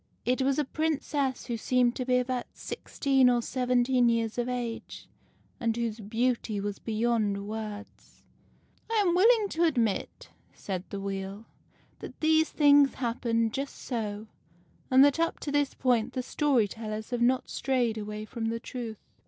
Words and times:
It 0.25 0.41
was 0.41 0.57
a 0.57 0.65
Princess 0.65 1.45
who 1.45 1.57
seemed 1.57 1.95
to 1.97 2.05
be 2.05 2.17
about 2.17 2.47
sixteen 2.57 3.29
or 3.29 3.39
seventeen 3.39 4.09
years 4.09 4.39
of 4.39 4.49
age, 4.49 5.07
and 5.59 5.77
whose 5.77 5.99
beauty 5.99 6.59
was 6.59 6.79
beyond 6.79 7.47
words." 7.47 8.23
I 8.91 8.95
am 9.05 9.13
willing 9.13 9.47
to 9.49 9.63
admit," 9.63 10.31
said 10.53 10.85
the 10.89 10.99
Wheel," 10.99 11.45
that 11.99 12.19
these 12.19 12.49
things 12.49 12.95
happened 12.95 13.53
just 13.53 13.75
so, 13.75 14.25
and 14.89 15.05
that 15.05 15.19
up 15.19 15.39
to 15.41 15.51
this 15.51 15.75
point 15.75 16.13
the 16.13 16.23
story 16.23 16.67
tellers 16.67 17.11
have 17.11 17.21
not 17.21 17.47
strayed 17.47 17.95
away 17.99 18.25
from 18.25 18.45
the 18.45 18.59
truth. 18.59 18.97